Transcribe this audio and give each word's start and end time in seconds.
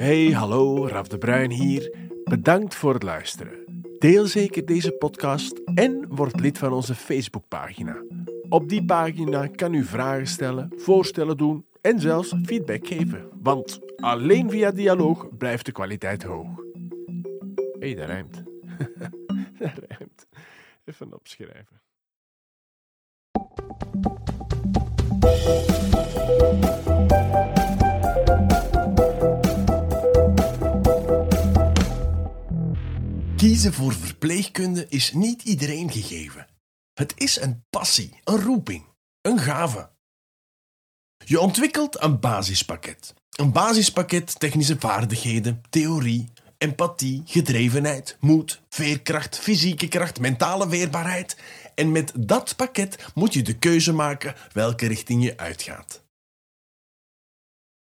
Hey, 0.00 0.32
hallo, 0.32 0.88
Raf 0.88 1.08
de 1.08 1.18
Bruin 1.18 1.50
hier. 1.50 1.94
Bedankt 2.24 2.74
voor 2.74 2.94
het 2.94 3.02
luisteren. 3.02 3.84
Deel 3.98 4.26
zeker 4.26 4.66
deze 4.66 4.92
podcast 4.92 5.60
en 5.74 6.06
word 6.08 6.40
lid 6.40 6.58
van 6.58 6.72
onze 6.72 6.94
Facebookpagina. 6.94 8.02
Op 8.48 8.68
die 8.68 8.84
pagina 8.84 9.46
kan 9.46 9.74
u 9.74 9.84
vragen 9.84 10.26
stellen, 10.26 10.72
voorstellen 10.76 11.36
doen 11.36 11.66
en 11.80 12.00
zelfs 12.00 12.34
feedback 12.44 12.86
geven. 12.86 13.28
Want 13.42 13.80
alleen 13.96 14.50
via 14.50 14.70
dialoog 14.70 15.36
blijft 15.38 15.66
de 15.66 15.72
kwaliteit 15.72 16.22
hoog. 16.22 16.48
Hey, 17.78 17.94
dat 17.94 18.06
rijmt. 18.06 18.42
dat 19.58 19.80
rijmt. 19.88 20.26
Even 20.84 21.14
opschrijven. 21.14 21.80
Kiezen 33.60 33.78
voor 33.78 33.92
verpleegkunde 33.92 34.86
is 34.88 35.12
niet 35.12 35.42
iedereen 35.42 35.92
gegeven. 35.92 36.46
Het 36.94 37.12
is 37.16 37.40
een 37.40 37.64
passie, 37.70 38.20
een 38.24 38.42
roeping, 38.42 38.84
een 39.20 39.38
gave. 39.38 39.90
Je 41.24 41.40
ontwikkelt 41.40 42.02
een 42.02 42.20
basispakket. 42.20 43.14
Een 43.30 43.52
basispakket 43.52 44.40
technische 44.40 44.76
vaardigheden, 44.78 45.62
theorie, 45.70 46.28
empathie, 46.58 47.22
gedrevenheid, 47.24 48.16
moed, 48.20 48.62
veerkracht, 48.68 49.38
fysieke 49.38 49.88
kracht, 49.88 50.20
mentale 50.20 50.68
weerbaarheid. 50.68 51.36
En 51.74 51.92
met 51.92 52.12
dat 52.16 52.56
pakket 52.56 53.10
moet 53.14 53.34
je 53.34 53.42
de 53.42 53.58
keuze 53.58 53.92
maken 53.92 54.34
welke 54.52 54.86
richting 54.86 55.24
je 55.24 55.36
uitgaat. 55.36 56.04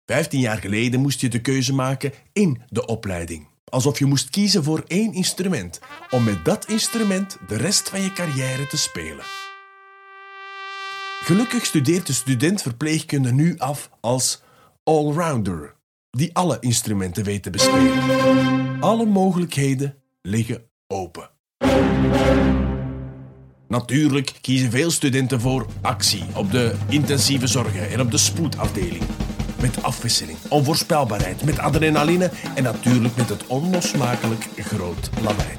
Vijftien 0.05 0.39
jaar 0.39 0.57
geleden 0.57 0.99
moest 0.99 1.21
je 1.21 1.29
de 1.29 1.41
keuze 1.41 1.73
maken 1.73 2.13
in 2.33 2.61
de 2.67 2.85
opleiding. 2.85 3.47
Alsof 3.69 3.99
je 3.99 4.05
moest 4.05 4.29
kiezen 4.29 4.63
voor 4.63 4.83
één 4.87 5.13
instrument, 5.13 5.79
om 6.09 6.23
met 6.23 6.45
dat 6.45 6.67
instrument 6.67 7.37
de 7.47 7.57
rest 7.57 7.89
van 7.89 8.01
je 8.01 8.13
carrière 8.13 8.67
te 8.67 8.77
spelen. 8.77 9.25
Gelukkig 11.23 11.65
studeert 11.65 12.07
de 12.07 12.13
student 12.13 12.61
verpleegkunde 12.61 13.31
nu 13.31 13.57
af 13.57 13.89
als 13.99 14.41
allrounder, 14.83 15.75
die 16.09 16.35
alle 16.35 16.57
instrumenten 16.59 17.23
weet 17.23 17.43
te 17.43 17.49
bespelen. 17.49 18.81
Alle 18.81 19.05
mogelijkheden 19.05 19.95
liggen 20.21 20.63
open. 20.87 21.29
Natuurlijk 23.67 24.33
kiezen 24.41 24.71
veel 24.71 24.91
studenten 24.91 25.41
voor 25.41 25.65
actie 25.81 26.23
op 26.35 26.51
de 26.51 26.75
intensieve 26.87 27.47
zorgen 27.47 27.89
en 27.89 28.01
op 28.01 28.11
de 28.11 28.17
spoedafdeling. 28.17 29.03
Met 29.61 29.83
afwisseling, 29.83 30.37
onvoorspelbaarheid, 30.49 31.43
met 31.43 31.59
adrenaline 31.59 32.31
en 32.55 32.63
natuurlijk 32.63 33.15
met 33.15 33.29
het 33.29 33.47
onlosmakelijk 33.47 34.47
groot 34.57 35.09
lawaai. 35.21 35.49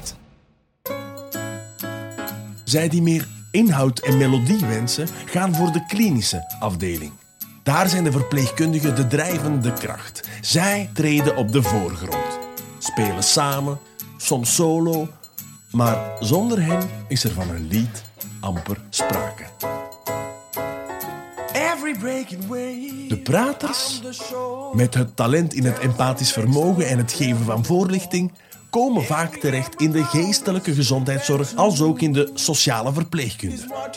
Zij 2.63 2.89
die 2.89 3.01
meer 3.01 3.27
inhoud 3.51 3.99
en 3.99 4.17
melodie 4.17 4.65
wensen, 4.65 5.07
gaan 5.25 5.55
voor 5.55 5.71
de 5.71 5.85
klinische 5.85 6.55
afdeling. 6.59 7.11
Daar 7.63 7.89
zijn 7.89 8.03
de 8.03 8.11
verpleegkundigen 8.11 8.95
de 8.95 9.07
drijvende 9.07 9.73
kracht. 9.73 10.29
Zij 10.41 10.89
treden 10.93 11.35
op 11.35 11.51
de 11.51 11.63
voorgrond, 11.63 12.39
spelen 12.79 13.23
samen, 13.23 13.79
soms 14.17 14.55
solo, 14.55 15.07
maar 15.71 15.97
zonder 16.19 16.63
hen 16.65 16.89
is 17.07 17.23
er 17.23 17.31
van 17.31 17.49
een 17.49 17.67
lied 17.67 18.03
amper 18.39 18.77
sprake. 18.89 19.43
De 21.99 23.19
praters, 23.23 24.01
met 24.73 24.93
het 24.93 25.15
talent 25.15 25.53
in 25.53 25.63
het 25.63 25.79
empathisch 25.79 26.31
vermogen 26.31 26.87
en 26.87 26.97
het 26.97 27.13
geven 27.13 27.45
van 27.45 27.65
voorlichting, 27.65 28.31
komen 28.69 29.03
vaak 29.03 29.35
terecht 29.35 29.81
in 29.81 29.91
de 29.91 30.03
geestelijke 30.03 30.73
gezondheidszorg 30.73 31.55
als 31.55 31.81
ook 31.81 32.01
in 32.01 32.13
de 32.13 32.31
sociale 32.33 32.93
verpleegkunde. 32.93 33.89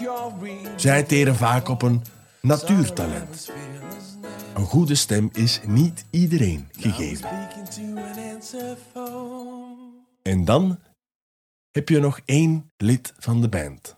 Zij 0.76 1.02
teren 1.02 1.36
vaak 1.36 1.68
op 1.68 1.82
een 1.82 2.02
natuurtalent. 2.40 3.50
Een 4.54 4.64
goede 4.64 4.94
stem 4.94 5.30
is 5.32 5.60
niet 5.66 6.04
iedereen 6.10 6.68
gegeven. 6.78 7.28
En 10.22 10.44
dan 10.44 10.78
heb 11.70 11.88
je 11.88 12.00
nog 12.00 12.20
één 12.24 12.70
lid 12.76 13.12
van 13.18 13.40
de 13.40 13.48
band. 13.48 13.96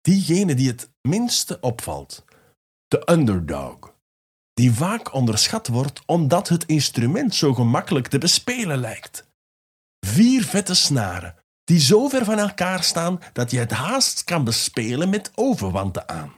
Diegene 0.00 0.54
die 0.54 0.68
het 0.68 0.90
minste 1.02 1.60
opvalt. 1.60 2.24
De 2.88 3.10
underdog. 3.10 3.96
Die 4.52 4.72
vaak 4.72 5.12
onderschat 5.12 5.66
wordt 5.66 6.02
omdat 6.06 6.48
het 6.48 6.64
instrument 6.64 7.34
zo 7.34 7.54
gemakkelijk 7.54 8.06
te 8.08 8.18
bespelen 8.18 8.78
lijkt. 8.78 9.26
Vier 10.06 10.44
vette 10.44 10.74
snaren, 10.74 11.44
die 11.64 11.80
zo 11.80 12.08
ver 12.08 12.24
van 12.24 12.38
elkaar 12.38 12.82
staan 12.82 13.20
dat 13.32 13.50
je 13.50 13.58
het 13.58 13.70
haast 13.70 14.24
kan 14.24 14.44
bespelen 14.44 15.08
met 15.08 15.32
ovenwanten 15.34 16.08
aan. 16.08 16.36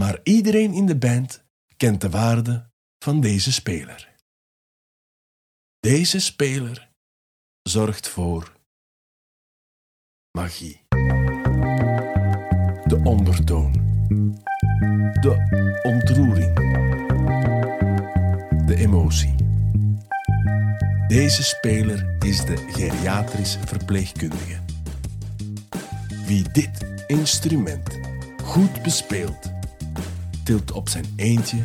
Maar 0.00 0.20
iedereen 0.22 0.72
in 0.72 0.86
de 0.86 0.96
band 0.96 1.44
kent 1.76 2.00
de 2.00 2.10
waarde 2.10 2.70
van 2.98 3.20
deze 3.20 3.52
speler. 3.52 4.14
Deze 5.80 6.20
speler 6.20 6.90
zorgt 7.62 8.08
voor 8.08 8.52
magie. 10.30 10.84
De 12.84 13.00
ondertoon. 13.04 13.79
De 15.20 15.80
ontroering. 15.82 16.54
De 18.66 18.74
emotie. 18.76 19.34
Deze 21.08 21.42
speler 21.42 22.16
is 22.18 22.44
de 22.44 22.56
geriatrisch 22.72 23.58
verpleegkundige. 23.64 24.58
Wie 26.26 26.44
dit 26.52 27.04
instrument 27.06 27.98
goed 28.44 28.82
bespeelt, 28.82 29.52
tilt 30.44 30.72
op 30.72 30.88
zijn 30.88 31.04
eentje 31.16 31.58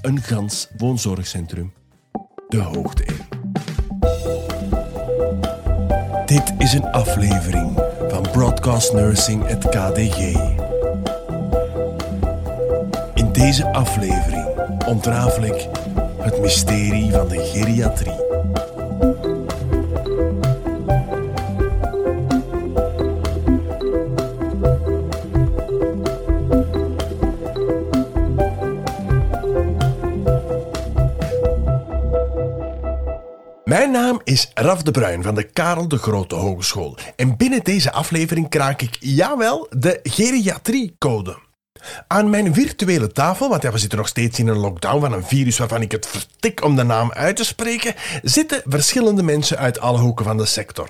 een 0.00 0.20
gans 0.22 0.68
woonzorgcentrum 0.76 1.72
de 2.48 2.60
hoogte 2.60 3.04
in. 3.04 3.20
Dit 6.26 6.52
is 6.58 6.72
een 6.72 6.86
aflevering 6.86 7.82
van 8.08 8.22
Broadcast 8.22 8.92
Nursing 8.92 9.44
at 9.44 9.68
KDG. 9.68 10.60
Deze 13.42 13.72
aflevering 13.72 14.46
ontrafel 14.86 15.42
ik 15.42 15.68
het 16.18 16.40
mysterie 16.40 17.10
van 17.10 17.28
de 17.28 17.38
geriatrie. 17.38 18.20
Mijn 33.64 33.90
naam 33.90 34.20
is 34.24 34.50
Raf 34.54 34.82
de 34.82 34.90
Bruin 34.90 35.22
van 35.22 35.34
de 35.34 35.42
Karel 35.42 35.88
de 35.88 35.98
Grote 35.98 36.34
Hogeschool. 36.34 36.96
En 37.16 37.36
binnen 37.36 37.60
deze 37.62 37.92
aflevering 37.92 38.48
kraak 38.48 38.82
ik, 38.82 38.96
jawel, 39.00 39.66
de 39.70 40.00
geriatriecode. 40.02 41.50
Aan 42.06 42.30
mijn 42.30 42.54
virtuele 42.54 43.12
tafel, 43.12 43.48
want 43.48 43.62
ja, 43.62 43.72
we 43.72 43.78
zitten 43.78 43.98
nog 43.98 44.08
steeds 44.08 44.38
in 44.38 44.46
een 44.46 44.58
lockdown 44.58 45.00
van 45.00 45.12
een 45.12 45.24
virus 45.24 45.58
waarvan 45.58 45.82
ik 45.82 45.92
het 45.92 46.06
vertik 46.06 46.64
om 46.64 46.76
de 46.76 46.82
naam 46.82 47.12
uit 47.12 47.36
te 47.36 47.44
spreken, 47.44 47.94
zitten 48.22 48.62
verschillende 48.64 49.22
mensen 49.22 49.58
uit 49.58 49.80
alle 49.80 49.98
hoeken 49.98 50.24
van 50.24 50.36
de 50.36 50.46
sector. 50.46 50.88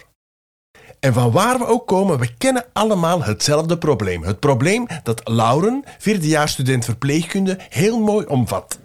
En 1.01 1.13
van 1.13 1.31
waar 1.31 1.59
we 1.59 1.67
ook 1.67 1.87
komen, 1.87 2.19
we 2.19 2.29
kennen 2.39 2.65
allemaal 2.73 3.23
hetzelfde 3.23 3.79
probleem. 3.79 4.23
Het 4.23 4.41
probleem 4.41 4.87
dat 5.03 5.21
Lauren, 5.29 5.85
vierdejaarsstudent 5.99 6.85
verpleegkunde, 6.85 7.59
heel 7.69 7.99
mooi 8.01 8.27
omvat. 8.27 8.79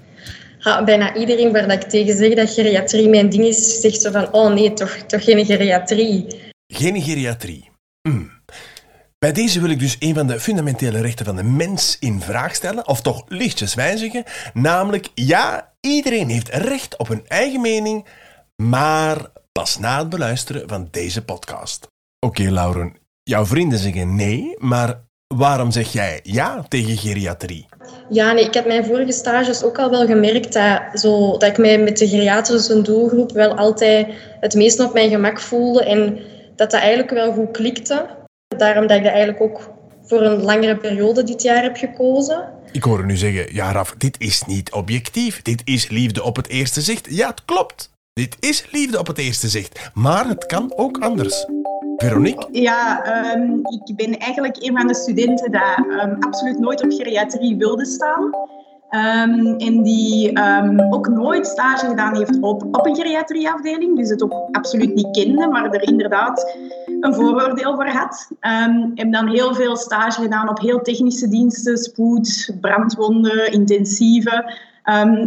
Ja, 0.60 0.84
bijna 0.84 1.16
iedereen 1.16 1.52
waar 1.52 1.68
dat 1.68 1.84
ik 1.84 1.90
tegen 1.90 2.18
zeg 2.18 2.34
dat 2.34 2.50
geriatrie 2.50 3.10
mijn 3.10 3.30
ding 3.30 3.46
is, 3.46 3.82
zegt 3.82 4.02
zo 4.02 4.12
van, 4.12 4.34
oh 4.34 4.54
nee, 4.54 4.74
toch, 4.74 4.90
toch 4.90 5.24
geen 5.24 5.46
geriatrie. 5.46 6.26
Geen 6.68 7.02
geriatrie. 7.02 7.70
Hmm. 8.02 8.37
Bij 9.20 9.32
deze 9.32 9.60
wil 9.60 9.70
ik 9.70 9.80
dus 9.80 9.96
een 10.00 10.14
van 10.14 10.28
de 10.28 10.40
fundamentele 10.40 11.02
rechten 11.02 11.26
van 11.26 11.36
de 11.36 11.44
mens 11.44 11.98
in 12.00 12.22
vraag 12.22 12.56
stellen, 12.56 12.88
of 12.88 13.02
toch 13.02 13.24
lichtjes 13.28 13.74
wijzigen, 13.74 14.24
namelijk 14.54 15.10
ja, 15.14 15.74
iedereen 15.80 16.30
heeft 16.30 16.50
recht 16.50 16.98
op 16.98 17.10
een 17.10 17.26
eigen 17.28 17.62
mening, 17.62 18.06
maar 18.56 19.18
pas 19.52 19.80
na 19.80 20.00
het 20.00 20.10
beluisteren 20.10 20.70
van 20.70 20.88
deze 20.92 21.24
podcast. 21.24 21.88
Oké, 22.20 22.44
Lauren, 22.44 22.96
jouw 23.24 23.46
vrienden 23.46 23.80
zeggen 23.80 24.16
nee, 24.16 24.56
maar 24.58 25.02
waarom 25.36 25.72
zeg 25.72 25.92
jij 25.92 26.20
ja 26.24 26.66
tegen 26.68 26.98
geriatrie? 26.98 27.66
Ja, 28.10 28.32
nee, 28.32 28.46
ik 28.46 28.54
heb 28.54 28.66
mijn 28.68 28.86
vorige 28.86 29.12
stages 29.12 29.64
ook 29.64 29.80
al 29.80 29.90
wel 29.90 30.06
gemerkt 30.06 30.54
dat, 30.54 30.82
zo, 30.94 31.32
dat 31.32 31.50
ik 31.50 31.58
mij 31.58 31.78
met 31.80 31.98
de 31.98 32.08
geriatrische 32.08 32.82
doelgroep 32.82 33.32
wel 33.32 33.56
altijd 33.56 34.08
het 34.40 34.54
meest 34.54 34.80
op 34.80 34.94
mijn 34.94 35.10
gemak 35.10 35.40
voelde 35.40 35.84
en 35.84 36.20
dat 36.56 36.72
dat 36.72 36.82
eigenlijk 36.82 37.10
wel 37.10 37.34
goed 37.34 37.52
klikte. 37.52 38.26
Daarom 38.48 38.88
dat 38.88 38.98
ik 38.98 39.04
dat 39.04 39.12
eigenlijk 39.12 39.42
ook 39.42 39.74
voor 40.04 40.22
een 40.22 40.42
langere 40.42 40.78
periode 40.78 41.24
dit 41.24 41.42
jaar 41.42 41.64
heb 41.64 41.76
gekozen. 41.76 42.54
Ik 42.72 42.84
hoor 42.84 43.06
nu 43.06 43.16
zeggen, 43.18 43.54
ja 43.54 43.72
Raf, 43.72 43.96
dit 43.98 44.20
is 44.20 44.44
niet 44.44 44.72
objectief. 44.72 45.42
Dit 45.42 45.62
is 45.66 45.90
liefde 45.90 46.24
op 46.24 46.36
het 46.36 46.48
eerste 46.48 46.82
zicht. 46.82 47.08
Ja, 47.10 47.28
het 47.28 47.46
klopt. 47.46 47.92
Dit 48.14 48.38
is 48.40 48.68
liefde 48.72 49.00
op 49.00 49.08
het 49.08 49.18
eerste 49.18 49.48
zicht. 49.48 49.90
Maar 49.94 50.28
het 50.28 50.46
kan 50.46 50.74
ook 50.76 50.98
anders. 50.98 51.46
Veronique? 51.98 52.48
Ja, 52.52 53.04
um, 53.36 53.62
ik 53.86 53.96
ben 53.96 54.18
eigenlijk 54.18 54.58
een 54.60 54.78
van 54.78 54.88
de 54.88 54.96
studenten 54.96 55.52
die 55.52 56.02
um, 56.02 56.18
absoluut 56.20 56.60
nooit 56.60 56.84
op 56.84 56.92
geriatrie 56.92 57.58
wilde 57.58 57.86
staan. 57.86 58.32
Um, 58.90 59.56
en 59.58 59.84
die 59.84 60.40
ook 60.90 61.08
nooit 61.08 61.48
stage 61.48 61.86
gedaan 61.86 62.16
heeft 62.16 62.40
op, 62.40 62.64
op 62.64 62.86
een 62.86 62.96
geriatrieafdeling. 62.96 63.98
Dus 63.98 64.10
het 64.10 64.24
ook 64.24 64.48
absoluut 64.52 64.96
niet 64.96 65.12
kende, 65.12 65.48
maar 65.48 65.72
er 65.72 65.88
inderdaad 65.88 66.56
een 67.00 67.14
vooroordeel 67.14 67.76
voor 67.76 67.88
had. 67.88 68.32
Um, 68.42 68.92
heb 68.96 69.12
dan 69.12 69.28
heel 69.28 69.54
veel 69.56 69.76
stage 69.76 70.22
gedaan 70.22 70.50
op 70.50 70.60
heel 70.60 70.82
technische 70.82 71.28
diensten, 71.28 71.78
spoed, 71.78 72.56
brandwonden, 72.62 73.52
intensieve. 73.52 74.56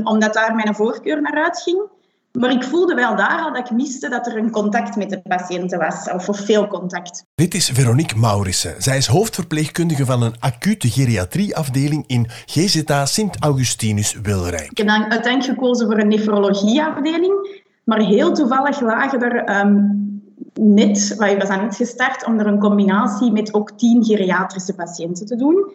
omdat 0.04 0.34
daar 0.34 0.54
mijn 0.54 0.74
voorkeur 0.74 1.20
naar 1.22 1.42
uitging. 1.44 1.82
Maar 2.32 2.50
ik 2.50 2.62
voelde 2.62 2.94
wel 2.94 3.16
daar 3.16 3.40
al 3.40 3.52
dat 3.52 3.70
ik 3.70 3.76
miste 3.76 4.08
dat 4.08 4.26
er 4.26 4.36
een 4.36 4.50
contact 4.50 4.96
met 4.96 5.10
de 5.10 5.20
patiënten 5.22 5.78
was, 5.78 6.10
of 6.10 6.38
veel 6.44 6.66
contact. 6.66 7.24
Dit 7.34 7.54
is 7.54 7.68
Veronique 7.68 8.18
Maurissen. 8.18 8.74
Zij 8.78 8.96
is 8.96 9.06
hoofdverpleegkundige 9.06 10.04
van 10.04 10.22
een 10.22 10.34
acute 10.38 10.90
geriatrieafdeling 10.90 12.04
in 12.06 12.26
GZA 12.46 13.06
Sint-Augustinus 13.06 14.18
Wilrijk. 14.22 14.70
Ik 14.70 14.78
heb 14.78 14.86
dan 14.86 15.10
uiteindelijk 15.10 15.58
gekozen 15.58 15.86
voor 15.86 15.98
een 15.98 16.08
nefrologieafdeling, 16.08 17.62
maar 17.84 18.00
heel 18.00 18.32
toevallig 18.32 18.80
lagen 18.80 19.20
er 19.20 19.60
um, 19.60 20.08
net, 20.54 21.14
wij 21.18 21.38
was 21.38 21.48
aan 21.48 21.64
net 21.64 21.76
gestart, 21.76 22.26
om 22.26 22.38
er 22.38 22.46
een 22.46 22.58
combinatie 22.58 23.32
met 23.32 23.54
ook 23.54 23.70
tien 23.70 24.04
geriatrische 24.04 24.74
patiënten 24.74 25.26
te 25.26 25.36
doen. 25.36 25.72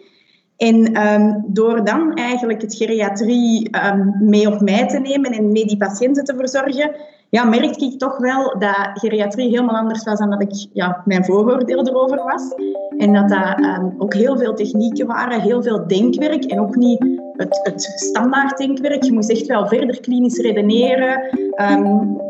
En 0.58 1.08
um, 1.08 1.44
door 1.48 1.86
dan 1.86 2.14
eigenlijk 2.14 2.62
het 2.62 2.76
geriatrie 2.76 3.70
um, 3.86 4.16
mee 4.20 4.48
op 4.48 4.62
mij 4.62 4.88
te 4.88 5.00
nemen 5.00 5.32
en 5.32 5.52
mee 5.52 5.66
die 5.66 5.78
patiënten 5.78 6.24
te 6.24 6.36
verzorgen, 6.36 6.96
ja, 7.30 7.44
merkte 7.44 7.86
ik 7.86 8.00
toch 8.00 8.18
wel 8.18 8.60
dat 8.60 8.90
geriatrie 8.94 9.50
helemaal 9.50 9.76
anders 9.76 10.04
was 10.04 10.20
dan 10.20 10.30
dat 10.30 10.42
ik 10.42 10.68
ja, 10.74 11.02
mijn 11.06 11.26
vooroordeel 11.26 11.88
erover 11.88 12.24
was. 12.24 12.54
En 12.98 13.14
dat 13.14 13.30
dat 13.30 13.60
um, 13.60 13.96
ook 13.98 14.14
heel 14.14 14.38
veel 14.38 14.54
technieken 14.54 15.08
waren, 15.08 15.42
heel 15.42 15.64
veel 15.64 15.88
denkwerk 15.88 16.44
en 16.44 16.60
ook 16.60 16.76
niet 16.76 17.06
het, 17.34 17.60
het 17.64 17.82
standaard 17.82 18.58
denkwerk. 18.58 19.04
Je 19.04 19.14
moest 19.14 19.30
echt 19.30 19.46
wel 19.46 19.68
verder 19.68 20.00
klinisch 20.00 20.38
redeneren. 20.38 21.22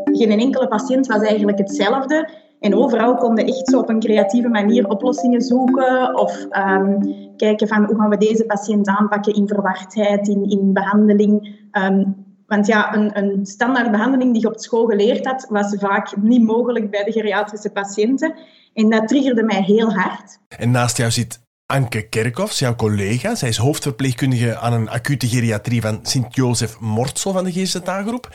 geen 0.04 0.40
enkele 0.40 0.68
patiënt 0.68 1.06
was 1.06 1.22
eigenlijk 1.22 1.58
hetzelfde. 1.58 2.28
En 2.60 2.74
overal 2.74 3.14
konden 3.14 3.46
echt 3.46 3.68
zo 3.68 3.78
op 3.78 3.88
een 3.88 4.00
creatieve 4.00 4.48
manier 4.48 4.88
oplossingen 4.88 5.40
zoeken 5.40 6.18
of 6.18 6.46
um, 6.50 7.14
kijken 7.36 7.68
van 7.68 7.84
hoe 7.84 7.96
gaan 7.96 8.10
we 8.10 8.16
deze 8.16 8.44
patiënt 8.44 8.88
aanpakken 8.88 9.34
in 9.34 9.48
verwardheid, 9.48 10.28
in, 10.28 10.50
in 10.50 10.72
behandeling. 10.72 11.58
Um, 11.72 12.24
want 12.46 12.66
ja, 12.66 12.94
een, 12.94 13.18
een 13.18 13.46
standaard 13.46 13.90
behandeling 13.90 14.32
die 14.32 14.42
je 14.42 14.48
op 14.48 14.58
school 14.58 14.86
geleerd 14.86 15.26
had, 15.26 15.46
was 15.48 15.74
vaak 15.78 16.16
niet 16.16 16.42
mogelijk 16.42 16.90
bij 16.90 17.04
de 17.04 17.12
geriatrische 17.12 17.70
patiënten. 17.70 18.34
En 18.74 18.90
dat 18.90 19.08
triggerde 19.08 19.42
mij 19.42 19.62
heel 19.62 19.92
hard. 19.92 20.38
En 20.48 20.70
naast 20.70 20.96
jou 20.96 21.10
zit 21.10 21.40
Anke 21.66 22.08
Kerkhoffs, 22.08 22.58
jouw 22.58 22.74
collega. 22.74 23.34
Zij 23.34 23.48
is 23.48 23.56
hoofdverpleegkundige 23.56 24.58
aan 24.58 24.72
een 24.72 24.88
acute 24.88 25.28
geriatrie 25.28 25.80
van 25.80 25.98
Sint-Jozef 26.02 26.80
Mortsel 26.80 27.32
van 27.32 27.44
de 27.44 27.52
GZA-groep. 27.52 28.28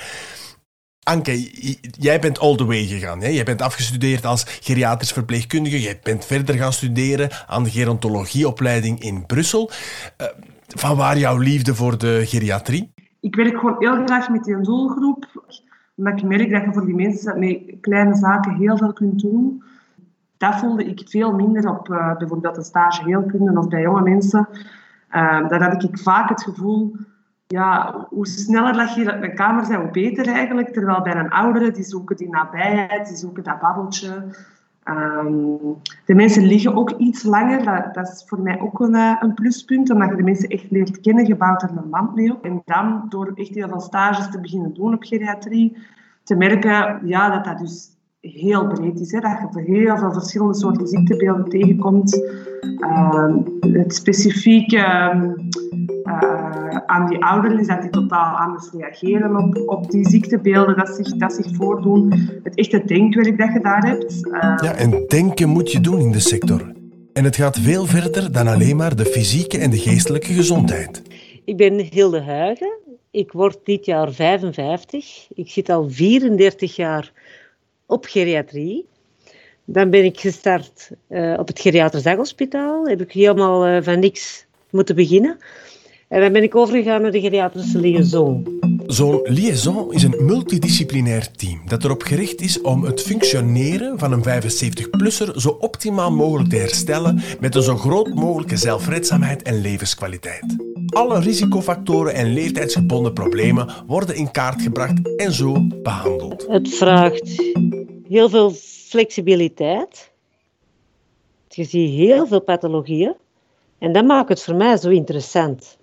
Anke, 1.04 1.52
jij 1.92 2.20
bent 2.20 2.40
all 2.40 2.56
the 2.56 2.66
way 2.66 2.86
gegaan. 2.86 3.22
Hè? 3.22 3.28
Jij 3.28 3.44
bent 3.44 3.62
afgestudeerd 3.62 4.26
als 4.26 4.44
geriatrisch 4.44 5.12
verpleegkundige. 5.12 5.82
Jij 5.82 6.00
bent 6.04 6.26
verder 6.26 6.56
gaan 6.56 6.74
studeren 6.74 7.30
aan 7.48 7.64
de 7.64 7.70
gerontologieopleiding 7.70 9.00
in 9.00 9.26
Brussel. 9.26 9.70
Uh, 10.22 10.28
van 10.68 10.98
waar 10.98 11.18
jouw 11.18 11.38
liefde 11.38 11.76
voor 11.76 11.98
de 11.98 12.22
geriatrie? 12.26 12.94
Ik 13.20 13.36
werk 13.36 13.58
gewoon 13.58 13.76
heel 13.80 14.06
graag 14.06 14.30
met 14.30 14.44
die 14.44 14.62
doelgroep. 14.62 15.26
Omdat 15.96 16.18
ik 16.18 16.24
merk 16.24 16.52
dat 16.52 16.64
je 16.64 16.74
voor 16.74 16.86
die 16.86 16.96
mensen 16.96 17.40
met 17.40 17.60
kleine 17.82 18.16
zaken 18.16 18.56
heel 18.56 18.78
veel 18.78 18.94
kunt 18.94 19.22
doen. 19.22 19.64
Dat 20.38 20.56
voelde 20.56 20.84
ik 20.86 21.10
veel 21.10 21.34
minder 21.34 21.70
op 21.70 21.90
uh, 21.90 22.18
bijvoorbeeld 22.18 22.56
de 22.56 22.64
stage 22.64 23.04
heelkunde 23.04 23.60
of 23.60 23.68
bij 23.68 23.82
jonge 23.82 24.02
mensen. 24.02 24.48
Uh, 25.12 25.48
dan 25.48 25.62
had 25.62 25.84
ik 25.84 26.00
vaak 26.00 26.30
het 26.30 26.44
gevoel 26.44 26.96
ja, 27.52 27.96
hoe 28.10 28.28
sneller 28.28 28.74
dat 28.74 28.94
je 28.94 29.14
een 29.14 29.36
kamer 29.36 29.66
zijn, 29.66 29.80
hoe 29.80 29.92
beter 29.92 30.28
eigenlijk. 30.28 30.74
Terwijl 30.74 31.02
bij 31.02 31.16
een 31.16 31.30
oudere, 31.30 31.72
die 31.72 31.84
zoeken 31.84 32.16
die 32.16 32.30
nabijheid, 32.30 33.08
die 33.08 33.18
zoeken 33.18 33.44
dat 33.44 33.60
babbeltje. 33.60 34.24
Um, 34.86 35.58
de 36.06 36.16
mensen 36.16 36.46
liggen 36.46 36.76
ook 36.76 36.92
iets 36.92 37.24
langer. 37.24 37.64
Dat, 37.64 37.94
dat 37.94 38.08
is 38.08 38.24
voor 38.28 38.40
mij 38.40 38.60
ook 38.60 38.80
een, 38.80 38.96
eh, 38.96 39.18
een, 39.20 39.34
pluspunt, 39.34 39.90
omdat 39.92 40.10
je 40.10 40.16
de 40.16 40.24
mensen 40.24 40.50
echt 40.50 40.72
leert 40.72 41.00
kennen. 41.00 41.26
Je 41.26 41.36
bouwt 41.36 41.62
er 41.62 41.70
een 41.70 41.90
band 41.90 42.16
mee 42.16 42.32
op. 42.32 42.46
En 42.46 42.62
dan, 42.66 43.06
door 43.10 43.32
echt 43.36 43.56
heel 43.56 43.68
veel 43.68 43.80
stages 43.80 44.30
te 44.30 44.40
beginnen 44.40 44.74
doen 44.74 44.94
op 44.94 45.04
geriatrie, 45.04 45.78
te 46.24 46.36
merken 46.36 47.00
ja, 47.08 47.30
dat 47.30 47.46
dat 47.46 47.60
dus 47.60 47.90
heel 48.22 48.68
breed 48.68 49.00
is. 49.00 49.12
Hè? 49.12 49.20
Dat 49.20 49.38
je 49.40 49.48
voor 49.52 49.62
heel 49.62 49.98
veel 49.98 50.14
verschillende 50.14 50.56
soorten 50.56 50.88
ziektebeelden 50.88 51.50
tegenkomt. 51.50 52.22
Uh, 52.80 53.36
het 53.60 53.96
specifieke 53.96 54.78
uh, 56.04 56.78
aan 56.86 57.08
die 57.08 57.24
ouderen 57.24 57.60
is 57.60 57.68
dat 57.68 57.82
die 57.82 57.90
totaal 57.90 58.36
anders 58.36 58.72
reageren 58.72 59.36
op, 59.36 59.64
op 59.66 59.92
die 59.92 60.10
ziektebeelden 60.10 60.78
dat 60.78 60.90
zich, 60.90 61.16
dat 61.16 61.34
zich 61.34 61.56
voordoen. 61.56 62.14
Het 62.44 62.56
echte 62.56 62.84
denkwerk 62.86 63.38
dat 63.38 63.54
je 63.54 63.60
daar 63.60 63.88
hebt. 63.88 64.28
Uh, 64.28 64.34
ja, 64.40 64.76
en 64.76 65.06
denken 65.08 65.50
moet 65.50 65.72
je 65.72 65.80
doen 65.80 66.00
in 66.00 66.12
de 66.12 66.20
sector. 66.20 66.72
En 67.14 67.24
het 67.24 67.36
gaat 67.36 67.58
veel 67.60 67.86
verder 67.86 68.32
dan 68.32 68.48
alleen 68.48 68.76
maar 68.76 68.96
de 68.96 69.06
fysieke 69.06 69.58
en 69.58 69.70
de 69.70 69.78
geestelijke 69.78 70.34
gezondheid. 70.34 71.02
Ik 71.46 71.58
ben 71.58 71.80
Hilde 71.80 72.22
Huigen. 72.22 72.80
Ik 73.12 73.32
word 73.32 73.58
dit 73.64 73.86
jaar 73.86 74.12
55. 74.12 75.28
Ik 75.34 75.50
zit 75.50 75.70
al 75.70 75.90
34 75.90 76.76
jaar 76.76 77.12
op 77.92 78.06
geriatrie. 78.06 78.86
Dan 79.66 79.90
ben 79.90 80.06
ik 80.06 80.20
gestart 80.20 80.90
uh, 81.10 81.36
op 81.40 81.48
het 81.48 81.60
Geriatrisch 81.60 82.04
Daghospitaal. 82.04 82.88
Heb 82.88 83.02
ik 83.02 83.12
helemaal 83.12 83.68
uh, 83.68 83.78
van 83.82 84.00
niks 84.00 84.46
moeten 84.70 84.96
beginnen. 84.96 85.38
En 86.08 86.22
dan 86.22 86.32
ben 86.32 86.44
ik 86.44 86.56
overgegaan 86.56 87.02
naar 87.02 87.12
de 87.12 87.22
geriatrische 87.22 87.80
liaison. 87.80 88.60
Zo'n 88.88 89.20
liaison 89.24 89.94
is 89.94 90.04
een 90.04 90.26
multidisciplinair 90.26 91.32
team 91.32 91.62
dat 91.66 91.84
erop 91.84 92.02
gericht 92.02 92.42
is 92.42 92.62
om 92.62 92.84
het 92.84 93.02
functioneren 93.02 94.00
van 94.00 94.12
een 94.12 94.24
75-plusser 94.24 95.36
zo 95.36 95.50
optimaal 95.50 96.12
mogelijk 96.12 96.50
te 96.50 96.56
herstellen 96.56 97.22
met 97.40 97.56
een 97.56 97.62
zo 97.62 97.78
groot 97.78 98.14
mogelijke 98.14 98.58
zelfredzaamheid 98.58 99.42
en 99.42 99.62
levenskwaliteit. 99.62 100.56
Alle 100.86 101.20
risicofactoren 101.20 102.14
en 102.14 102.34
leeftijdsgebonden 102.34 103.14
problemen 103.14 103.68
worden 103.88 104.16
in 104.16 104.32
kaart 104.32 104.62
gebracht 104.62 105.16
en 105.18 105.32
zo 105.32 105.68
behandeld. 105.82 106.46
Het 106.48 106.76
vraagt 106.76 107.42
heel 108.12 108.30
veel 108.30 108.52
flexibiliteit. 108.90 110.12
Je 111.48 111.64
ziet 111.64 111.90
heel 111.90 112.28
veel 112.28 112.42
pathologieën. 112.42 113.16
En 113.78 113.94
dat 113.94 114.06
maakt 114.06 114.30
het 114.30 114.44
voor 114.44 114.56
mij 114.56 114.78
zo 114.78 114.90
interessant. 114.90 115.78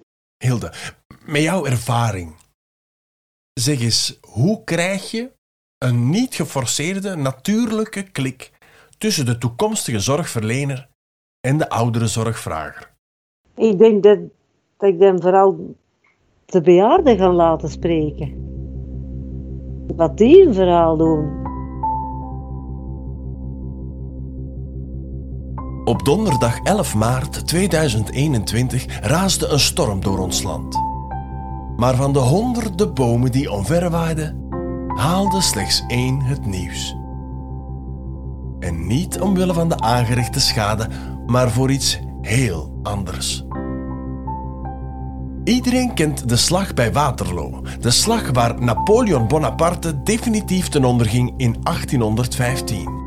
Hilde, 0.45 0.73
met 1.27 1.43
jouw 1.43 1.65
ervaring, 1.65 2.35
zeg 3.53 3.81
eens, 3.81 4.19
hoe 4.21 4.65
krijg 4.65 5.11
je 5.11 5.31
een 5.79 6.11
niet 6.11 6.35
geforceerde, 6.35 7.17
natuurlijke 7.17 8.03
klik 8.03 8.51
tussen 8.99 9.27
de 9.27 9.39
toekomstige 9.39 10.01
zorgverlener 10.01 10.89
en 11.41 11.59
de 11.59 11.69
oudere 11.69 12.07
zorgvrager? 12.07 12.95
Ik 13.55 13.79
denk 13.79 14.03
dat, 14.03 14.19
dat 14.77 14.89
ik 14.89 14.99
dan 14.99 15.21
vooral 15.21 15.75
de 16.47 16.61
bejaarden 16.61 17.17
ga 17.17 17.33
laten 17.33 17.69
spreken. 17.69 18.47
Wat 19.97 20.17
die 20.17 20.47
een 20.47 20.55
verhaal 20.55 20.97
doen. 20.97 21.38
Op 25.89 26.05
donderdag 26.05 26.59
11 26.63 26.95
maart 26.95 27.47
2021 27.47 29.01
raasde 29.01 29.47
een 29.47 29.61
storm 29.61 30.01
door 30.01 30.19
ons 30.19 30.43
land. 30.43 30.77
Maar 31.77 31.95
van 31.95 32.13
de 32.13 32.19
honderden 32.19 32.95
bomen 32.95 33.33
die 33.33 33.53
omverwaaiden, 33.53 34.49
haalde 34.95 35.41
slechts 35.41 35.85
één 35.87 36.21
het 36.21 36.47
nieuws. 36.47 36.97
En 38.59 38.87
niet 38.87 39.21
omwille 39.21 39.53
van 39.53 39.69
de 39.69 39.81
aangerichte 39.81 40.41
schade, 40.41 40.89
maar 41.27 41.51
voor 41.51 41.71
iets 41.71 42.01
heel 42.21 42.79
anders. 42.83 43.45
Iedereen 45.45 45.95
kent 45.95 46.29
de 46.29 46.37
slag 46.37 46.75
bij 46.75 46.93
Waterloo, 46.93 47.63
de 47.81 47.91
slag 47.91 48.31
waar 48.33 48.63
Napoleon 48.63 49.29
Bonaparte 49.29 50.03
definitief 50.03 50.69
ten 50.69 50.85
onder 50.85 51.07
ging 51.07 51.35
in 51.37 51.57
1815. 51.63 52.98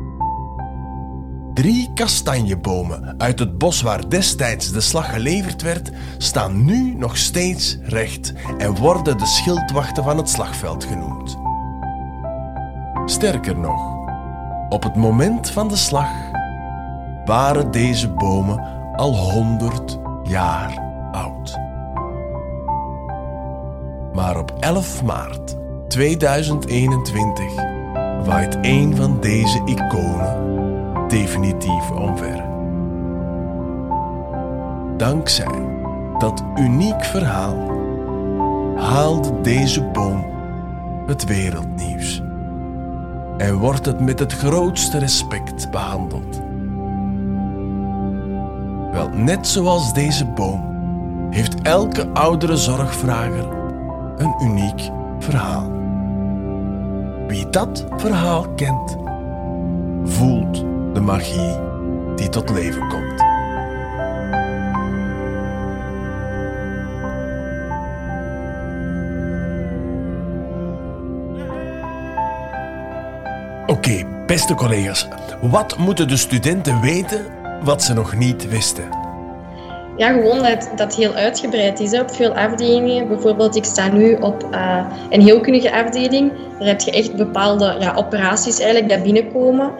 Drie 1.54 1.90
kastanjebomen 1.94 3.14
uit 3.18 3.38
het 3.38 3.58
bos 3.58 3.82
waar 3.82 4.08
destijds 4.08 4.72
de 4.72 4.80
slag 4.80 5.10
geleverd 5.10 5.62
werd, 5.62 5.90
staan 6.18 6.64
nu 6.64 6.94
nog 6.94 7.16
steeds 7.16 7.78
recht 7.82 8.32
en 8.58 8.74
worden 8.74 9.18
de 9.18 9.26
schildwachten 9.26 10.04
van 10.04 10.16
het 10.16 10.28
slagveld 10.28 10.84
genoemd. 10.84 11.36
Sterker 13.06 13.58
nog, 13.58 13.80
op 14.68 14.82
het 14.82 14.96
moment 14.96 15.50
van 15.50 15.68
de 15.68 15.76
slag 15.76 16.10
waren 17.24 17.70
deze 17.70 18.08
bomen 18.08 18.60
al 18.96 19.16
honderd 19.16 19.98
jaar 20.22 20.82
oud. 21.12 21.58
Maar 24.12 24.38
op 24.38 24.52
11 24.60 25.02
maart 25.02 25.56
2021 25.88 27.44
waait 28.24 28.58
een 28.62 28.96
van 28.96 29.20
deze 29.20 29.62
iconen 29.64 30.52
definitief 31.12 31.90
omver. 31.90 32.44
Dankzij 34.96 35.68
dat 36.18 36.44
uniek 36.56 37.04
verhaal 37.04 37.56
haalde 38.76 39.40
deze 39.40 39.82
boom 39.82 40.24
het 41.06 41.24
wereldnieuws 41.24 42.22
en 43.36 43.58
wordt 43.58 43.86
het 43.86 44.00
met 44.00 44.18
het 44.18 44.32
grootste 44.32 44.98
respect 44.98 45.70
behandeld. 45.70 46.40
Wel, 48.92 49.08
net 49.08 49.46
zoals 49.46 49.92
deze 49.92 50.26
boom 50.26 50.64
heeft 51.30 51.62
elke 51.62 52.08
oudere 52.08 52.56
zorgvrager 52.56 53.46
een 54.16 54.34
uniek 54.42 54.90
verhaal. 55.18 55.70
Wie 57.26 57.50
dat 57.50 57.86
verhaal 57.96 58.48
kent, 58.48 58.96
voelt 60.04 60.41
de 60.92 61.00
magie 61.00 61.58
die 62.16 62.28
tot 62.28 62.50
leven 62.50 62.88
komt. 62.88 63.20
Oké, 73.66 74.04
beste 74.26 74.54
collega's, 74.54 75.08
wat 75.40 75.78
moeten 75.78 76.08
de 76.08 76.16
studenten 76.16 76.80
weten 76.80 77.26
wat 77.62 77.82
ze 77.82 77.92
nog 77.92 78.14
niet 78.14 78.48
wisten? 78.48 78.84
Ja, 79.96 80.12
gewoon 80.12 80.42
dat 80.42 80.70
dat 80.76 80.94
heel 80.94 81.12
uitgebreid 81.12 81.80
is 81.80 81.98
op 81.98 82.14
veel 82.14 82.34
afdelingen. 82.34 83.08
Bijvoorbeeld, 83.08 83.56
ik 83.56 83.64
sta 83.64 83.88
nu 83.88 84.14
op 84.14 84.48
uh, 84.50 84.84
een 85.10 85.20
heelkundige 85.20 85.72
afdeling. 85.72 86.32
Daar 86.58 86.68
heb 86.68 86.80
je 86.80 86.90
echt 86.90 87.16
bepaalde 87.16 87.76
ja, 87.80 87.94
operaties 87.94 88.60
eigenlijk 88.60 88.88
die 88.88 89.02
binnenkomen. 89.02 89.70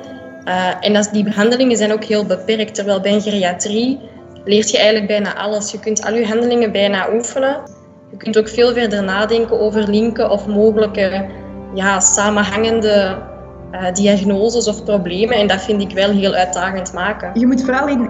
Uh, 0.45 0.75
en 0.81 1.09
die 1.13 1.25
behandelingen 1.25 1.77
zijn 1.77 1.93
ook 1.93 2.05
heel 2.05 2.27
beperkt. 2.27 2.75
Terwijl 2.75 3.01
bij 3.01 3.21
geriatrie 3.21 4.01
leert 4.45 4.71
je 4.71 4.77
eigenlijk 4.77 5.07
bijna 5.07 5.37
alles. 5.37 5.73
Je 5.73 5.79
kunt 5.79 6.05
al 6.05 6.15
je 6.15 6.27
handelingen 6.27 6.73
bijna 6.73 7.13
oefenen. 7.15 7.61
Je 8.11 8.17
kunt 8.17 8.39
ook 8.39 8.49
veel 8.49 8.73
verder 8.73 9.03
nadenken 9.03 9.61
over 9.61 9.89
linken 9.89 10.31
of 10.31 10.47
mogelijke 10.47 11.27
ja, 11.75 12.01
samenhangende 12.01 13.19
uh, 13.73 13.93
diagnoses 13.93 14.69
of 14.69 14.85
problemen. 14.85 15.37
En 15.37 15.47
dat 15.47 15.61
vind 15.63 15.83
ik 15.83 15.91
wel 15.91 16.11
heel 16.11 16.33
uitdagend 16.33 16.93
maken. 16.93 17.41
Je 17.41 17.47
moet 17.47 17.63
vooral 17.65 17.89
in 17.89 18.09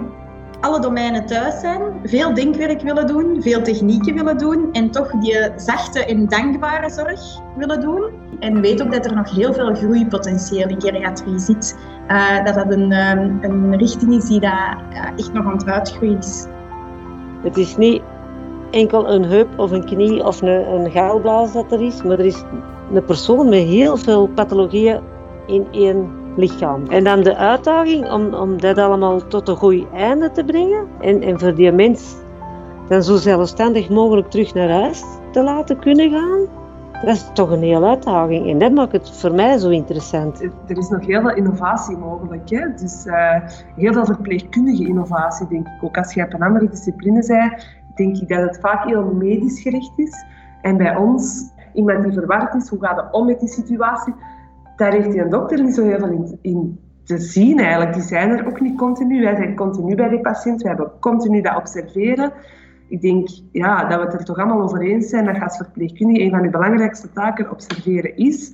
alle 0.63 0.79
domeinen 0.79 1.25
thuis 1.25 1.59
zijn, 1.59 1.81
veel 2.03 2.33
denkwerk 2.33 2.81
willen 2.81 3.07
doen, 3.07 3.41
veel 3.41 3.61
technieken 3.61 4.15
willen 4.15 4.37
doen 4.37 4.69
en 4.71 4.91
toch 4.91 5.11
die 5.11 5.49
zachte 5.55 6.05
en 6.05 6.27
dankbare 6.27 6.89
zorg 6.89 7.21
willen 7.57 7.81
doen. 7.81 8.11
En 8.39 8.61
weet 8.61 8.81
ook 8.81 8.91
dat 8.91 9.05
er 9.05 9.15
nog 9.15 9.35
heel 9.35 9.53
veel 9.53 9.75
groeipotentieel 9.75 10.67
in 10.67 10.81
geriatrie 10.81 11.39
zit. 11.39 11.75
Uh, 12.11 12.45
dat 12.45 12.55
dat 12.55 12.71
een, 12.71 12.91
um, 12.91 13.37
een 13.41 13.77
richting 13.77 14.13
is 14.13 14.25
die 14.25 14.39
daar 14.39 14.77
echt 15.15 15.33
nog 15.33 15.45
aan 15.45 15.57
het 15.57 15.69
uitgroeien 15.69 16.17
is. 16.17 16.47
Het 17.41 17.57
is 17.57 17.77
niet 17.77 18.01
enkel 18.71 19.09
een 19.09 19.23
heup 19.23 19.59
of 19.59 19.71
een 19.71 19.85
knie 19.85 20.25
of 20.25 20.41
een, 20.41 20.73
een 20.73 20.91
gaalblaas 20.91 21.53
dat 21.53 21.71
er 21.71 21.81
is, 21.81 22.03
maar 22.03 22.19
er 22.19 22.25
is 22.25 22.43
een 22.93 23.05
persoon 23.05 23.49
met 23.49 23.63
heel 23.63 23.97
veel 23.97 24.27
pathologieën 24.27 24.99
in 25.45 25.67
één 25.71 26.09
lichaam. 26.35 26.85
En 26.89 27.03
dan 27.03 27.23
de 27.23 27.35
uitdaging 27.35 28.11
om, 28.11 28.33
om 28.33 28.61
dat 28.61 28.77
allemaal 28.77 29.27
tot 29.27 29.47
een 29.47 29.55
goed 29.55 29.85
einde 29.93 30.31
te 30.31 30.43
brengen 30.43 30.87
en, 30.99 31.21
en 31.21 31.39
voor 31.39 31.55
die 31.55 31.71
mens 31.71 32.15
dan 32.87 33.03
zo 33.03 33.15
zelfstandig 33.15 33.89
mogelijk 33.89 34.29
terug 34.29 34.53
naar 34.53 34.69
huis 34.69 35.03
te 35.31 35.43
laten 35.43 35.79
kunnen 35.79 36.11
gaan. 36.11 36.62
Dat 37.05 37.15
is 37.15 37.29
toch 37.33 37.51
een 37.51 37.61
hele 37.61 37.85
uitdaging 37.85 38.49
en 38.49 38.57
dat 38.57 38.71
maakt 38.71 38.91
het 38.91 39.11
voor 39.11 39.33
mij 39.33 39.57
zo 39.57 39.69
interessant. 39.69 40.41
Er 40.41 40.77
is 40.77 40.89
nog 40.89 41.05
heel 41.05 41.21
veel 41.21 41.35
innovatie 41.35 41.97
mogelijk. 41.97 42.49
Hè? 42.49 42.73
Dus 42.75 43.05
uh, 43.05 43.35
heel 43.75 43.93
veel 43.93 44.05
verpleegkundige 44.05 44.87
innovatie, 44.87 45.47
denk 45.47 45.67
ik 45.67 45.83
ook. 45.83 45.97
Als 45.97 46.13
je 46.13 46.23
op 46.23 46.33
een 46.33 46.41
andere 46.41 46.69
discipline 46.69 47.23
zei, 47.23 47.51
denk 47.95 48.17
ik 48.17 48.27
dat 48.27 48.41
het 48.41 48.59
vaak 48.61 48.85
heel 48.85 49.13
medisch 49.13 49.61
gericht 49.61 49.93
is. 49.95 50.25
En 50.61 50.77
bij 50.77 50.95
ons, 50.95 51.51
iemand 51.73 52.03
die 52.03 52.13
verward 52.13 52.55
is, 52.55 52.69
hoe 52.69 52.79
gaat 52.79 52.95
het 52.95 53.13
om 53.13 53.25
met 53.25 53.39
die 53.39 53.49
situatie? 53.49 54.13
daar 54.75 54.91
heeft 54.91 55.11
die 55.11 55.21
een 55.21 55.29
dokter 55.29 55.63
niet 55.63 55.75
zo 55.75 55.83
heel 55.83 55.99
veel 55.99 56.09
in, 56.09 56.37
in, 56.41 56.79
te 57.03 57.17
zien 57.17 57.59
eigenlijk. 57.59 57.93
Die 57.93 58.03
zijn 58.03 58.29
er 58.29 58.47
ook 58.47 58.61
niet 58.61 58.77
continu. 58.77 59.21
Wij 59.21 59.35
zijn 59.35 59.55
continu 59.55 59.95
bij 59.95 60.09
die 60.09 60.21
patiënt. 60.21 60.61
We 60.61 60.67
hebben 60.67 60.91
continu 60.99 61.41
dat 61.41 61.55
observeren. 61.55 62.31
Ik 62.93 63.01
denk 63.01 63.29
ja, 63.51 63.85
dat 63.85 63.99
we 63.99 64.05
het 64.05 64.13
er 64.13 64.25
toch 64.25 64.37
allemaal 64.37 64.61
over 64.61 64.81
eens 64.81 65.09
zijn 65.09 65.25
dat 65.25 65.41
als 65.41 65.57
verpleegkundige 65.57 66.21
een 66.21 66.29
van 66.29 66.43
je 66.43 66.49
belangrijkste 66.49 67.11
taken 67.11 67.51
observeren 67.51 68.17
is. 68.17 68.53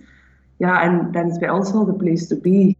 Ja, 0.57 0.81
en 0.81 1.11
dan 1.11 1.29
is 1.29 1.37
bij 1.37 1.49
ons 1.49 1.71
wel 1.71 1.85
de 1.85 1.93
place 1.93 2.27
to 2.27 2.37
be. 2.41 2.75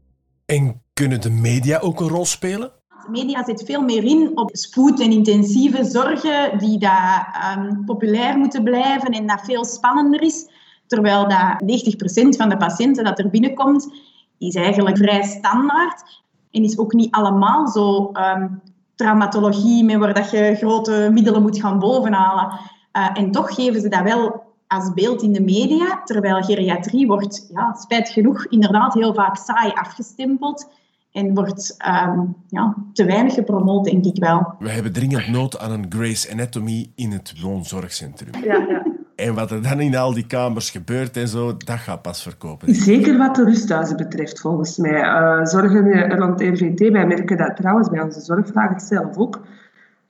En 0.46 0.82
kunnen 0.94 1.22
de 1.22 1.30
media 1.30 1.80
ook 1.80 2.00
een 2.00 2.08
rol 2.08 2.26
spelen? 2.26 2.72
media 3.10 3.44
zit 3.44 3.64
veel 3.64 3.82
meer 3.82 4.04
in 4.04 4.38
op 4.38 4.50
spoed 4.54 5.00
en 5.00 5.12
intensieve 5.12 5.84
zorgen 5.84 6.58
die 6.58 6.80
daar 6.80 7.56
um, 7.58 7.86
populair 7.86 8.38
moeten 8.38 8.64
blijven 8.64 9.12
en 9.12 9.28
dat 9.28 9.42
veel 9.42 9.66
spannender 9.66 10.22
is. 10.22 10.50
Terwijl 10.88 11.28
dat 11.28 11.62
90% 11.62 12.38
van 12.38 12.50
de 12.50 12.58
patiënten 12.58 13.04
dat 13.04 13.20
er 13.20 13.30
binnenkomt, 13.30 13.94
is 14.38 14.56
eigenlijk 14.56 14.98
vrij 14.98 15.24
standaard. 15.24 16.24
En 16.52 16.64
is 16.64 16.78
ook 16.78 16.94
niet 16.94 17.12
allemaal 17.12 17.68
zo 17.68 18.12
um, 18.14 18.62
traumatologie, 19.00 19.84
met 19.84 19.98
waar 19.98 20.14
dat 20.14 20.32
je 20.32 20.56
grote 20.56 21.10
middelen 21.12 21.42
moet 21.42 21.60
gaan 21.60 21.80
bovenhalen. 21.80 22.60
Uh, 22.94 23.10
en 23.14 23.32
toch 23.32 23.56
geven 23.56 23.82
ze 23.82 23.90
dat 23.90 24.04
wel 24.04 24.44
als 24.68 24.94
beeld 24.94 25.22
in 25.22 25.34
de 25.34 25.42
media, 25.42 26.02
terwijl 26.04 26.42
geriatrie 26.42 27.08
wordt, 27.08 27.50
ja, 27.54 27.74
spijt 27.74 28.10
genoeg, 28.10 28.46
inderdaad 28.46 28.94
heel 28.94 29.14
vaak 29.14 29.38
saai 29.38 29.72
afgestempeld 29.72 30.72
en 31.12 31.34
wordt 31.34 31.78
um, 31.88 32.36
ja, 32.48 32.76
te 32.94 33.06
weinig 33.06 33.34
gepromoot, 33.34 33.86
denk 33.86 34.06
ik 34.06 34.18
wel. 34.18 34.54
We 34.60 34.70
hebben 34.70 34.94
dringend 34.94 35.28
nood 35.28 35.60
aan 35.60 35.72
een 35.72 35.86
Grace 35.90 36.32
Anatomy 36.32 36.92
in 36.96 37.12
het 37.12 37.42
woonzorgcentrum. 37.42 38.44
Ja, 38.44 38.56
ja. 38.56 38.86
En 39.20 39.34
wat 39.34 39.52
er 39.52 39.62
dan 39.62 39.80
in 39.80 39.96
al 39.96 40.14
die 40.14 40.28
kamers 40.28 40.70
gebeurt 40.70 41.18
en 41.18 41.28
zo, 41.28 41.58
dat 41.58 41.78
gaat 41.78 42.02
pas 42.02 42.24
verkopen. 42.24 42.76
Zeker 42.76 43.18
wat 43.18 43.36
de 43.36 43.44
rusthuizen 43.44 43.98
betreft, 43.98 44.40
volgens 44.40 44.78
mij. 44.78 45.02
Uh, 45.02 45.46
zorgen 45.46 46.18
rond 46.18 46.42
RVT, 46.42 46.80
wij 46.92 47.08
merken 47.08 47.38
dat 47.38 47.56
trouwens 47.56 47.90
bij 47.90 48.02
onze 48.02 48.20
zorgvragers 48.20 48.88
zelf 48.88 49.18
ook. 49.18 49.42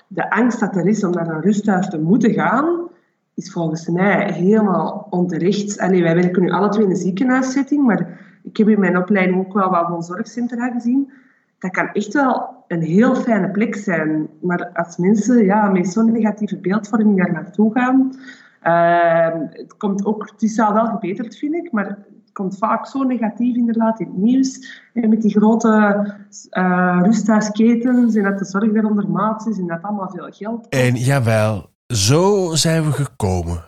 De 0.07 0.31
angst 0.31 0.59
dat 0.59 0.75
er 0.75 0.87
is 0.87 1.03
om 1.03 1.11
naar 1.11 1.27
een 1.27 1.41
rusthuis 1.41 1.89
te 1.89 1.99
moeten 1.99 2.33
gaan, 2.33 2.89
is 3.33 3.51
volgens 3.51 3.87
mij 3.87 4.33
helemaal 4.33 5.07
onterecht. 5.09 5.75
Wij 5.75 6.01
werken 6.01 6.41
nu 6.41 6.51
alle 6.51 6.69
twee 6.69 6.85
in 6.85 6.89
een 6.89 6.95
ziekenhuissetting, 6.95 7.85
maar 7.85 8.19
ik 8.43 8.57
heb 8.57 8.69
in 8.69 8.79
mijn 8.79 8.97
opleiding 8.97 9.39
ook 9.39 9.53
wel 9.53 9.69
wat 9.69 9.87
van 9.87 10.03
zorgcentra 10.03 10.71
gezien. 10.71 11.11
Dat 11.59 11.71
kan 11.71 11.89
echt 11.93 12.13
wel 12.13 12.63
een 12.67 12.81
heel 12.81 13.15
fijne 13.15 13.49
plek 13.49 13.75
zijn. 13.75 14.27
Maar 14.41 14.69
als 14.73 14.97
mensen 14.97 15.45
ja, 15.45 15.69
met 15.69 15.87
zo'n 15.87 16.11
negatieve 16.11 16.57
beeldvorming 16.57 17.17
daar 17.17 17.31
naartoe 17.31 17.71
gaan, 17.73 18.11
het, 18.59 19.77
komt 19.77 20.05
ook, 20.05 20.29
het 20.31 20.41
is 20.41 20.59
al 20.59 20.73
wel 20.73 20.85
gebeterd, 20.85 21.37
vind 21.37 21.55
ik, 21.55 21.71
maar 21.71 21.87
het 21.87 22.31
komt 22.31 22.57
vaak 22.57 22.87
zo 22.87 23.03
negatief 23.03 23.55
inderdaad 23.55 23.99
in 23.99 24.07
het 24.07 24.17
nieuws. 24.17 24.81
En 24.93 25.09
met 25.09 25.21
die 25.21 25.31
grote 25.31 26.05
uh, 26.51 26.99
rusthuisketens 27.03 28.15
en 28.15 28.23
dat 28.23 28.39
de 28.39 28.45
zorg 28.45 28.71
weer 28.71 28.85
onder 28.85 29.09
maat 29.09 29.47
is 29.47 29.57
en 29.57 29.67
dat 29.67 29.81
allemaal 29.81 30.09
veel 30.09 30.31
geld. 30.31 30.69
En 30.69 30.95
jawel, 30.95 31.69
zo 31.93 32.55
zijn 32.55 32.83
we 32.83 32.91
gekomen 32.91 33.63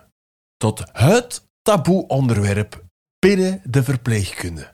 tot 0.58 0.84
het 0.92 1.50
taboe 1.62 2.08
onderwerp 2.08 2.84
binnen 3.20 3.62
de 3.64 3.84
verpleegkunde. 3.84 4.74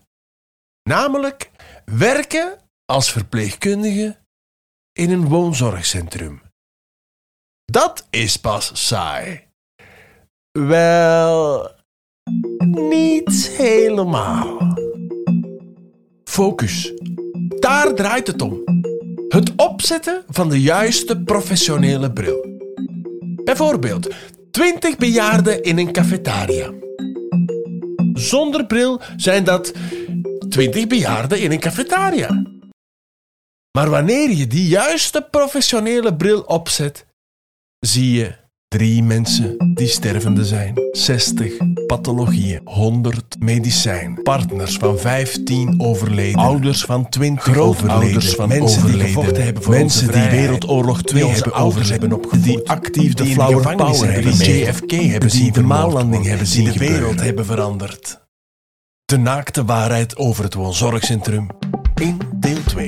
Namelijk 0.84 1.52
werken 1.86 2.58
als 2.86 3.12
verpleegkundige 3.12 4.18
in 4.94 5.12
een 5.12 5.28
woonzorgcentrum. 5.28 6.42
Dat 7.66 8.08
is 8.10 8.38
pas 8.38 8.88
saai. 8.88 9.47
Wel, 10.66 11.70
niet 12.72 13.50
helemaal. 13.58 14.58
Focus. 16.24 16.94
Daar 17.60 17.94
draait 17.94 18.28
het 18.28 18.42
om. 18.42 18.64
Het 19.28 19.56
opzetten 19.56 20.24
van 20.28 20.50
de 20.50 20.62
juiste 20.62 21.24
professionele 21.24 22.14
bril. 22.14 22.46
Bijvoorbeeld 23.44 24.14
20 24.52 24.98
bejaarden 24.98 25.64
in 25.64 25.78
een 25.78 25.92
cafetaria. 25.92 26.74
Zonder 28.14 28.66
bril 28.66 29.02
zijn 29.16 29.44
dat 29.44 29.74
20 30.50 30.88
bejaarden 30.88 31.42
in 31.42 31.52
een 31.52 31.60
cafetaria. 31.60 32.44
Maar 33.72 33.90
wanneer 33.90 34.30
je 34.30 34.48
die 34.48 34.68
juiste 34.68 35.28
professionele 35.32 36.16
bril 36.16 36.42
opzet, 36.42 37.06
zie 37.80 38.12
je 38.12 38.36
drie 38.68 39.04
mensen 39.04 39.67
die 39.78 39.88
stervende 39.88 40.46
zijn. 40.46 40.74
60 40.92 41.54
pathologieën. 41.88 42.62
100 42.64 43.36
medicijn. 43.40 44.20
Partners 44.24 44.78
van 44.78 45.00
15 45.00 45.82
overleden. 45.82 46.40
Ouders 46.40 46.82
van 46.82 47.10
20 47.10 47.44
grootouders 47.44 48.34
van 48.34 48.48
mensen 48.48 48.86
die 48.86 49.00
gevochten 49.00 49.44
hebben 49.44 49.64
voor 49.64 49.74
Mensen 49.74 50.12
die 50.12 50.30
Wereldoorlog 50.30 51.02
2 51.02 51.26
hebben 51.26 51.54
ouders 51.54 51.90
hebben 51.90 52.14
opgevoed. 52.14 52.44
Die 52.44 52.70
actief 52.70 53.14
de 53.14 53.26
flower 53.26 53.76
power 53.76 54.14
hebben, 54.14 54.38
die 54.38 54.66
JFK 54.66 54.92
hebben 54.92 55.32
zien, 55.32 55.54
de 55.54 55.62
maanlanding 55.62 56.26
hebben 56.26 56.48
zien, 56.48 56.72
de 56.72 56.78
wereld 56.78 57.22
hebben 57.22 57.46
veranderd. 57.46 58.26
De 59.06 59.18
naakte 59.18 59.66
waarheid 59.66 60.18
over 60.18 60.44
het 60.44 60.54
woonzorgcentrum 60.54 61.48
in 61.96 62.18
deel 62.36 62.64
2. 62.66 62.88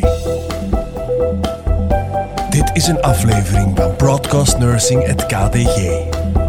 Dit 2.50 2.70
is 2.74 2.88
een 2.88 3.02
aflevering 3.02 3.78
van 3.78 3.96
Broadcast 3.96 4.58
Nursing 4.58 5.10
at 5.10 5.26
KDG. 5.26 6.49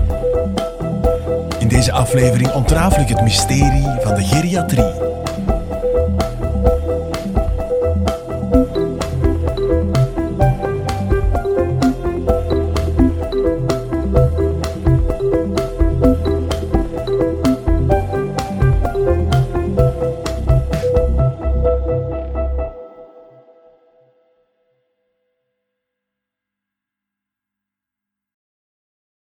Deze 1.81 1.93
aflevering 1.93 2.53
ontrafel 2.53 3.03
ik 3.03 3.09
het 3.09 3.21
mysterie 3.23 3.87
van 4.01 4.15
de 4.15 4.23
geriatrie. 4.23 5.00